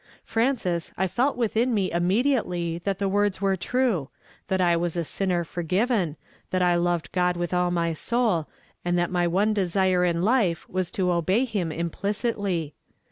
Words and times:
F. 0.25 0.33
ances, 0.33 0.91
I 0.97 1.05
felt 1.05 1.37
within 1.37 1.75
me 1.75 1.91
innnediately 1.91 2.81
that 2.85 2.97
the 2.97 3.07
words 3.07 3.39
were 3.39 3.55
ti 3.55 3.77
ue,— 3.77 4.09
that 4.47 4.59
I 4.59 4.75
was 4.75 4.97
a 4.97 5.03
sinner 5.03 5.43
forgiven, 5.43 6.17
that 6.49 6.63
I 6.63 6.73
loved 6.73 7.11
(^od 7.11 7.35
witli 7.35 7.53
all 7.53 7.69
my 7.69 7.93
soul, 7.93 8.47
and 8.83 8.97
that 8.97 9.11
my 9.11 9.27
one 9.27 9.53
desire 9.53 10.03
in 10.03 10.23
life 10.23 10.67
was 10.67 10.89
to 10.93 11.11
obey 11.11 11.45
him 11.45 11.71
im 11.71 11.91
plicitly 11.91 12.73